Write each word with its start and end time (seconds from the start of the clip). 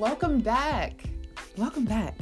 welcome 0.00 0.40
back. 0.40 1.02
Welcome 1.58 1.84
back. 1.84 2.16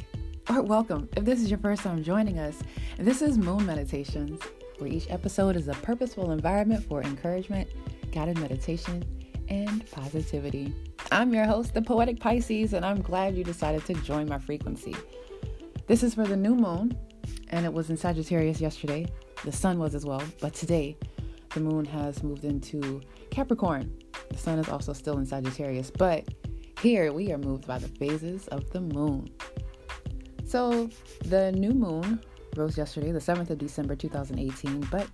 Or 0.50 0.62
welcome 0.62 1.08
if 1.16 1.24
this 1.24 1.40
is 1.40 1.48
your 1.48 1.60
first 1.60 1.82
time 1.82 2.02
joining 2.02 2.40
us. 2.40 2.58
This 2.98 3.22
is 3.22 3.38
Moon 3.38 3.64
Meditations, 3.64 4.42
where 4.78 4.90
each 4.90 5.08
episode 5.10 5.54
is 5.54 5.68
a 5.68 5.74
purposeful 5.74 6.32
environment 6.32 6.82
for 6.82 7.04
encouragement, 7.04 7.70
guided 8.10 8.36
meditation, 8.40 9.04
and 9.48 9.88
positivity. 9.92 10.74
I'm 11.12 11.32
your 11.32 11.44
host, 11.44 11.72
the 11.72 11.80
Poetic 11.80 12.18
Pisces, 12.18 12.72
and 12.72 12.84
I'm 12.84 13.00
glad 13.00 13.36
you 13.36 13.44
decided 13.44 13.84
to 13.86 13.94
join 14.02 14.28
my 14.28 14.40
frequency. 14.40 14.96
This 15.86 16.02
is 16.02 16.16
for 16.16 16.26
the 16.26 16.36
new 16.36 16.56
moon, 16.56 16.98
and 17.50 17.64
it 17.64 17.72
was 17.72 17.90
in 17.90 17.96
Sagittarius 17.96 18.60
yesterday. 18.60 19.06
The 19.44 19.52
sun 19.52 19.78
was 19.78 19.94
as 19.94 20.04
well, 20.04 20.24
but 20.40 20.52
today 20.52 20.96
the 21.54 21.60
moon 21.60 21.84
has 21.84 22.24
moved 22.24 22.42
into 22.42 23.00
Capricorn. 23.30 23.96
The 24.30 24.38
sun 24.38 24.58
is 24.58 24.68
also 24.68 24.92
still 24.92 25.18
in 25.18 25.26
Sagittarius, 25.26 25.92
but 25.92 26.26
here 26.82 27.12
we 27.12 27.32
are 27.32 27.38
moved 27.38 27.66
by 27.66 27.78
the 27.78 27.88
phases 27.88 28.46
of 28.48 28.70
the 28.70 28.80
moon. 28.80 29.30
So 30.44 30.88
the 31.24 31.52
new 31.52 31.72
moon 31.72 32.20
rose 32.56 32.78
yesterday, 32.78 33.10
the 33.10 33.18
7th 33.18 33.50
of 33.50 33.58
December 33.58 33.96
2018, 33.96 34.80
but 34.90 35.06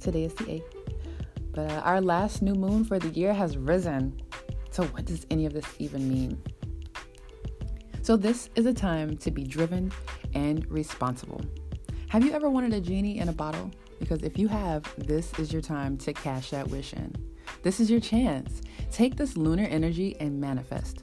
today 0.00 0.24
is 0.24 0.34
the 0.34 0.44
8th. 0.44 0.62
But 1.52 1.70
uh, 1.72 1.80
our 1.80 2.00
last 2.00 2.40
new 2.40 2.54
moon 2.54 2.84
for 2.84 2.98
the 2.98 3.08
year 3.08 3.34
has 3.34 3.56
risen. 3.56 4.20
So, 4.70 4.84
what 4.84 5.06
does 5.06 5.26
any 5.30 5.44
of 5.44 5.52
this 5.52 5.66
even 5.78 6.08
mean? 6.08 6.40
So, 8.02 8.16
this 8.16 8.48
is 8.54 8.66
a 8.66 8.72
time 8.72 9.16
to 9.16 9.30
be 9.30 9.42
driven 9.42 9.90
and 10.34 10.70
responsible. 10.70 11.40
Have 12.10 12.24
you 12.24 12.32
ever 12.32 12.48
wanted 12.48 12.74
a 12.74 12.80
genie 12.80 13.18
in 13.18 13.28
a 13.28 13.32
bottle? 13.32 13.72
Because 13.98 14.22
if 14.22 14.38
you 14.38 14.46
have, 14.46 14.84
this 14.96 15.36
is 15.38 15.52
your 15.52 15.62
time 15.62 15.96
to 15.98 16.12
cash 16.12 16.50
that 16.50 16.68
wish 16.68 16.92
in. 16.92 17.12
This 17.62 17.80
is 17.80 17.90
your 17.90 18.00
chance. 18.00 18.62
Take 18.92 19.16
this 19.16 19.36
lunar 19.36 19.64
energy 19.64 20.16
and 20.20 20.40
manifest. 20.40 21.02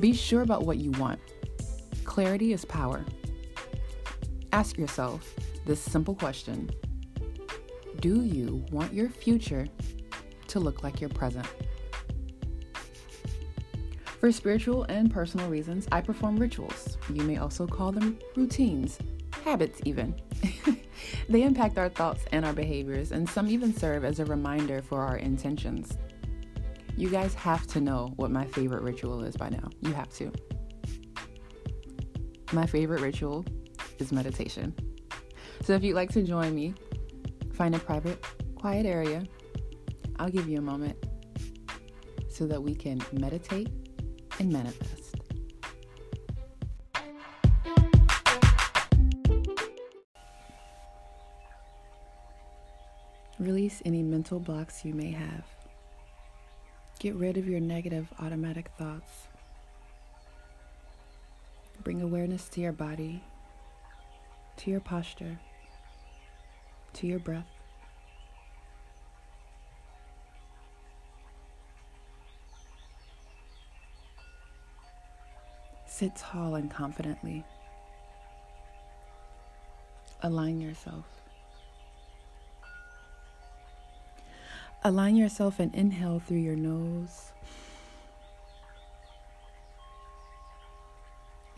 Be 0.00 0.12
sure 0.12 0.42
about 0.42 0.64
what 0.64 0.78
you 0.78 0.92
want. 0.92 1.20
Clarity 2.04 2.52
is 2.52 2.64
power. 2.64 3.04
Ask 4.52 4.78
yourself 4.78 5.34
this 5.66 5.80
simple 5.80 6.14
question 6.14 6.70
Do 8.00 8.22
you 8.22 8.64
want 8.70 8.92
your 8.92 9.08
future 9.08 9.66
to 10.48 10.60
look 10.60 10.82
like 10.82 11.00
your 11.00 11.10
present? 11.10 11.46
For 14.20 14.32
spiritual 14.32 14.84
and 14.84 15.12
personal 15.12 15.48
reasons, 15.48 15.86
I 15.92 16.00
perform 16.00 16.36
rituals. 16.36 16.96
You 17.12 17.22
may 17.22 17.36
also 17.36 17.66
call 17.66 17.92
them 17.92 18.18
routines, 18.34 18.98
habits, 19.44 19.80
even. 19.84 20.20
they 21.28 21.42
impact 21.42 21.78
our 21.78 21.88
thoughts 21.88 22.24
and 22.32 22.44
our 22.44 22.52
behaviors, 22.52 23.12
and 23.12 23.28
some 23.28 23.48
even 23.48 23.72
serve 23.72 24.04
as 24.04 24.18
a 24.18 24.24
reminder 24.24 24.82
for 24.82 25.02
our 25.02 25.18
intentions. 25.18 25.96
You 26.98 27.08
guys 27.10 27.32
have 27.34 27.64
to 27.68 27.80
know 27.80 28.12
what 28.16 28.32
my 28.32 28.44
favorite 28.44 28.82
ritual 28.82 29.22
is 29.22 29.36
by 29.36 29.50
now. 29.50 29.70
You 29.82 29.92
have 29.92 30.10
to. 30.14 30.32
My 32.52 32.66
favorite 32.66 33.00
ritual 33.00 33.44
is 34.00 34.10
meditation. 34.10 34.74
So 35.62 35.74
if 35.74 35.84
you'd 35.84 35.94
like 35.94 36.10
to 36.14 36.24
join 36.24 36.56
me, 36.56 36.74
find 37.54 37.76
a 37.76 37.78
private, 37.78 38.20
quiet 38.56 38.84
area. 38.84 39.22
I'll 40.18 40.28
give 40.28 40.48
you 40.48 40.58
a 40.58 40.60
moment 40.60 40.96
so 42.28 42.48
that 42.48 42.60
we 42.60 42.74
can 42.74 43.00
meditate 43.12 43.68
and 44.40 44.52
manifest. 44.52 45.14
Release 53.38 53.82
any 53.84 54.02
mental 54.02 54.40
blocks 54.40 54.84
you 54.84 54.94
may 54.94 55.12
have. 55.12 55.57
Get 57.00 57.14
rid 57.14 57.36
of 57.36 57.46
your 57.46 57.60
negative 57.60 58.12
automatic 58.18 58.70
thoughts. 58.76 59.28
Bring 61.84 62.02
awareness 62.02 62.48
to 62.48 62.60
your 62.60 62.72
body, 62.72 63.22
to 64.56 64.70
your 64.70 64.80
posture, 64.80 65.38
to 66.94 67.06
your 67.06 67.20
breath. 67.20 67.46
Sit 75.86 76.16
tall 76.16 76.56
and 76.56 76.68
confidently. 76.68 77.44
Align 80.22 80.60
yourself. 80.60 81.17
Align 84.88 85.16
yourself 85.16 85.60
and 85.60 85.74
inhale 85.74 86.18
through 86.18 86.38
your 86.38 86.56
nose. 86.56 87.32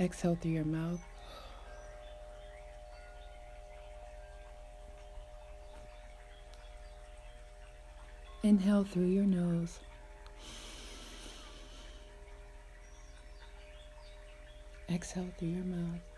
Exhale 0.00 0.34
through 0.34 0.50
your 0.50 0.64
mouth. 0.64 1.00
Inhale 8.42 8.82
through 8.82 9.06
your 9.06 9.26
nose. 9.26 9.78
Exhale 14.88 15.28
through 15.38 15.50
your 15.50 15.64
mouth. 15.64 16.09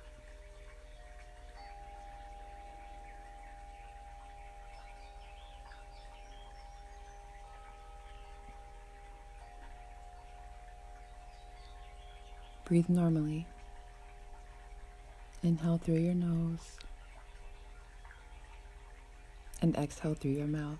Breathe 12.65 12.89
normally. 12.89 13.47
Inhale 15.43 15.79
through 15.79 15.99
your 15.99 16.15
nose 16.15 16.77
and 19.61 19.77
exhale 19.77 20.15
through 20.15 20.33
your 20.33 20.47
mouth. 20.47 20.79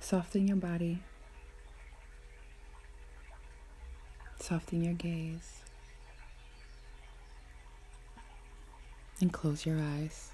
Soften 0.00 0.48
your 0.48 0.56
body. 0.56 1.00
Soften 4.40 4.82
your 4.82 4.94
gaze. 4.94 5.60
And 9.20 9.32
close 9.32 9.66
your 9.66 9.78
eyes. 9.78 10.30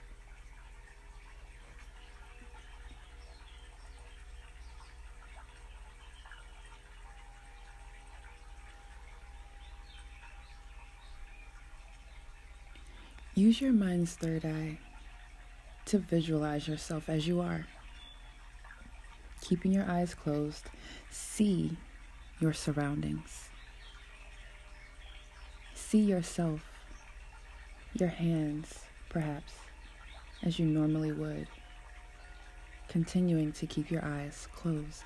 Use 13.45 13.61
your 13.61 13.75
mind's 13.75 14.15
third 14.15 14.47
eye 14.47 14.79
to 15.85 15.99
visualize 15.99 16.67
yourself 16.67 17.11
as 17.11 17.27
you 17.29 17.43
are. 17.43 17.67
Keeping 19.43 19.71
your 19.71 19.85
eyes 19.85 20.15
closed, 20.15 20.71
see 21.11 21.77
your 22.41 22.55
surroundings. 22.55 23.51
See 25.75 26.01
yourself, 26.01 26.63
your 27.93 28.09
hands, 28.09 28.79
perhaps, 29.11 29.53
as 30.43 30.59
you 30.59 30.65
normally 30.65 31.13
would, 31.13 31.49
continuing 32.89 33.53
to 33.53 33.67
keep 33.67 33.91
your 33.91 34.03
eyes 34.03 34.49
closed. 34.55 35.05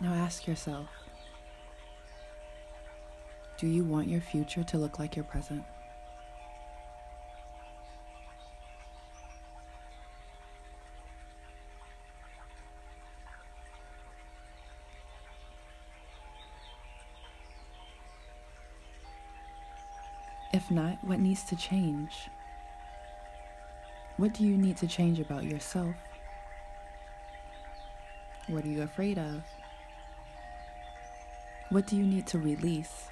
Now 0.00 0.14
ask 0.14 0.46
yourself 0.46 0.86
Do 3.58 3.66
you 3.66 3.82
want 3.82 4.06
your 4.06 4.20
future 4.20 4.62
to 4.62 4.78
look 4.78 5.00
like 5.00 5.16
your 5.16 5.24
present? 5.24 5.64
If 20.52 20.70
not, 20.70 21.02
what 21.02 21.18
needs 21.18 21.42
to 21.44 21.56
change? 21.56 22.12
What 24.16 24.32
do 24.34 24.44
you 24.44 24.56
need 24.56 24.76
to 24.78 24.86
change 24.86 25.18
about 25.18 25.44
yourself? 25.44 25.94
What 28.46 28.64
are 28.64 28.68
you 28.68 28.82
afraid 28.82 29.18
of? 29.18 29.42
What 31.70 31.86
do 31.86 31.96
you 31.96 32.04
need 32.04 32.26
to 32.28 32.38
release? 32.38 33.08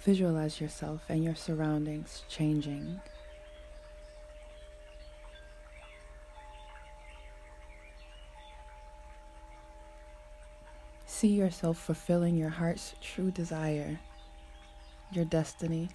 Visualize 0.00 0.60
yourself 0.60 1.00
and 1.08 1.22
your 1.22 1.36
surroundings 1.36 2.24
changing. 2.28 3.00
See 11.24 11.30
yourself 11.30 11.78
fulfilling 11.78 12.36
your 12.36 12.50
heart's 12.50 12.94
true 13.00 13.30
desire, 13.30 13.98
your 15.10 15.24
destiny. 15.24 15.88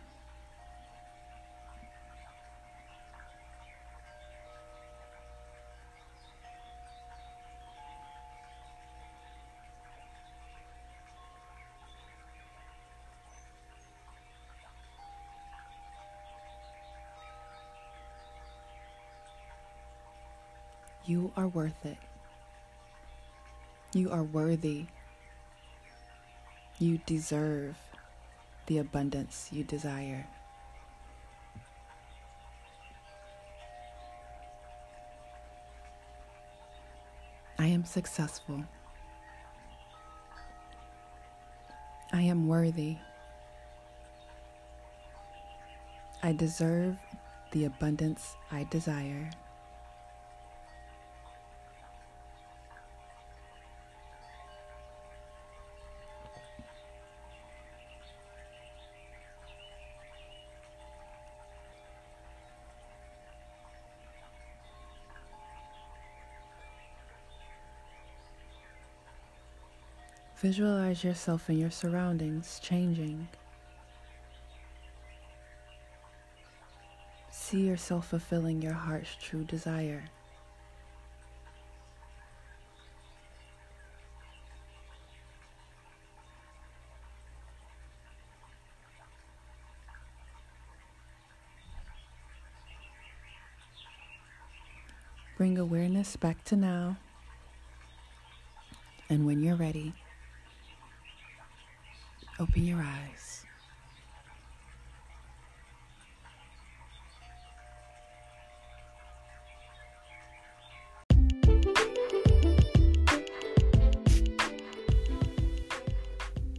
You 21.05 21.31
are 21.37 21.47
worth 21.47 21.85
it. 21.85 21.97
You 23.93 24.09
are 24.09 24.23
worthy. 24.23 24.87
You 26.81 26.97
deserve 27.05 27.75
the 28.67 28.77
abundance 28.77 29.49
you 29.51 29.65
desire. 29.65 30.25
I 37.57 37.67
am 37.67 37.83
successful. 37.83 38.63
I 42.13 42.21
am 42.21 42.47
worthy. 42.47 42.95
I 46.23 46.31
deserve 46.31 46.95
the 47.51 47.65
abundance 47.65 48.37
I 48.53 48.63
desire. 48.71 49.29
Visualize 70.41 71.03
yourself 71.03 71.49
and 71.49 71.59
your 71.59 71.69
surroundings 71.69 72.61
changing. 72.63 73.27
See 77.29 77.59
yourself 77.67 78.07
fulfilling 78.07 78.61
your 78.61 78.71
heart's 78.71 79.17
true 79.21 79.43
desire. 79.43 80.05
Bring 95.35 95.57
awareness 95.57 96.15
back 96.15 96.45
to 96.45 96.55
now. 96.55 96.95
And 99.09 99.25
when 99.25 99.43
you're 99.43 99.55
ready, 99.55 99.93
Open 102.39 102.65
your 102.65 102.81
eyes. 102.81 103.43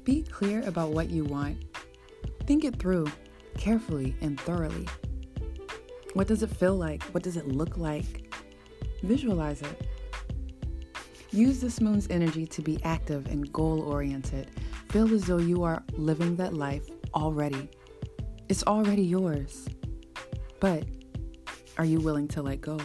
Be 0.04 0.22
clear 0.22 0.62
about 0.68 0.90
what 0.90 1.08
you 1.08 1.24
want. 1.24 1.64
Think 2.44 2.64
it 2.64 2.78
through 2.78 3.06
carefully 3.56 4.14
and 4.20 4.38
thoroughly. 4.38 4.86
What 6.12 6.26
does 6.26 6.42
it 6.42 6.50
feel 6.50 6.76
like? 6.76 7.02
What 7.04 7.22
does 7.22 7.38
it 7.38 7.48
look 7.48 7.78
like? 7.78 8.34
Visualize 9.02 9.62
it. 9.62 9.86
Use 11.30 11.58
this 11.58 11.80
moon's 11.80 12.06
energy 12.10 12.46
to 12.48 12.60
be 12.60 12.78
active 12.84 13.28
and 13.28 13.50
goal 13.50 13.80
oriented 13.80 14.50
feel 14.90 15.14
as 15.14 15.24
though 15.24 15.38
you 15.38 15.62
are 15.62 15.84
living 15.92 16.34
that 16.34 16.52
life 16.52 16.90
already. 17.14 17.70
It's 18.48 18.64
already 18.64 19.02
yours. 19.02 19.68
But 20.58 20.84
are 21.78 21.84
you 21.84 22.00
willing 22.00 22.26
to 22.28 22.42
let 22.42 22.60
go? 22.60 22.76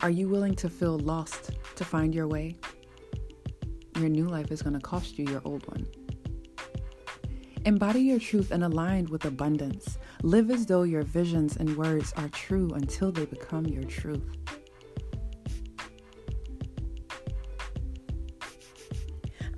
Are 0.00 0.08
you 0.08 0.26
willing 0.26 0.54
to 0.56 0.70
feel 0.70 0.98
lost 0.98 1.50
to 1.76 1.84
find 1.84 2.14
your 2.14 2.26
way? 2.26 2.56
Your 3.98 4.08
new 4.08 4.24
life 4.24 4.50
is 4.50 4.62
going 4.62 4.72
to 4.72 4.80
cost 4.80 5.18
you 5.18 5.26
your 5.26 5.42
old 5.44 5.66
one. 5.68 5.86
Embody 7.66 8.00
your 8.00 8.18
truth 8.18 8.50
and 8.50 8.64
align 8.64 9.04
with 9.10 9.26
abundance. 9.26 9.98
Live 10.22 10.50
as 10.50 10.64
though 10.64 10.84
your 10.84 11.02
visions 11.02 11.58
and 11.58 11.76
words 11.76 12.14
are 12.16 12.30
true 12.30 12.70
until 12.70 13.12
they 13.12 13.26
become 13.26 13.66
your 13.66 13.84
truth. 13.84 14.39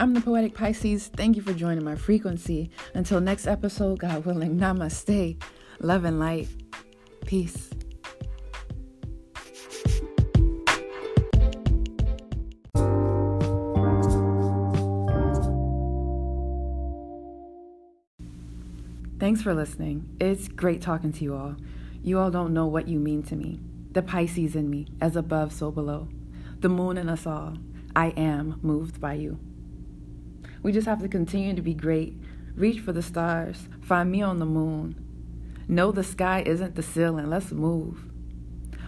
I'm 0.02 0.14
the 0.14 0.20
Poetic 0.20 0.56
Pisces. 0.56 1.06
Thank 1.06 1.36
you 1.36 1.42
for 1.42 1.52
joining 1.52 1.84
my 1.84 1.94
frequency. 1.94 2.72
Until 2.92 3.20
next 3.20 3.46
episode, 3.46 4.00
God 4.00 4.24
willing, 4.24 4.58
namaste. 4.58 5.40
Love 5.78 6.02
and 6.02 6.18
light. 6.18 6.48
Peace. 7.24 7.70
Thanks 19.20 19.40
for 19.40 19.54
listening. 19.54 20.16
It's 20.18 20.48
great 20.48 20.82
talking 20.82 21.12
to 21.12 21.22
you 21.22 21.36
all. 21.36 21.54
You 22.02 22.18
all 22.18 22.32
don't 22.32 22.52
know 22.52 22.66
what 22.66 22.88
you 22.88 22.98
mean 22.98 23.22
to 23.22 23.36
me. 23.36 23.60
The 23.92 24.02
Pisces 24.02 24.56
in 24.56 24.68
me, 24.68 24.88
as 25.00 25.14
above, 25.14 25.52
so 25.52 25.70
below. 25.70 26.08
The 26.58 26.68
moon 26.68 26.98
in 26.98 27.08
us 27.08 27.24
all. 27.24 27.56
I 27.94 28.08
am 28.16 28.58
moved 28.62 29.00
by 29.00 29.12
you. 29.12 29.38
We 30.62 30.72
just 30.72 30.86
have 30.86 31.00
to 31.02 31.08
continue 31.08 31.54
to 31.54 31.62
be 31.62 31.74
great, 31.74 32.16
reach 32.54 32.80
for 32.80 32.92
the 32.92 33.02
stars, 33.02 33.68
find 33.80 34.10
me 34.10 34.22
on 34.22 34.38
the 34.38 34.46
moon. 34.46 34.94
Know 35.68 35.92
the 35.92 36.04
sky 36.04 36.42
isn't 36.46 36.74
the 36.74 36.82
ceiling, 36.82 37.30
let's 37.30 37.52
move. 37.52 38.04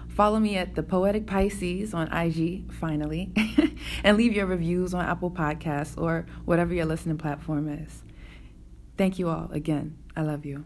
Follow 0.09 0.39
me 0.39 0.57
at 0.57 0.77
the 0.77 0.83
Poetic 0.85 1.27
Pisces 1.27 1.93
on 1.93 2.13
IG, 2.13 2.73
finally, 2.73 3.33
and 4.05 4.17
leave 4.17 4.33
your 4.33 4.47
reviews 4.47 4.95
on 4.95 5.05
Apple 5.05 5.31
Podcasts 5.31 6.01
or 6.01 6.27
whatever 6.45 6.73
your 6.73 6.85
listening 6.85 7.19
platform 7.19 7.69
is. 7.69 8.05
Thank 8.97 9.19
you 9.19 9.29
all 9.29 9.51
again. 9.51 9.99
I 10.17 10.23
love 10.23 10.47
you. 10.47 10.65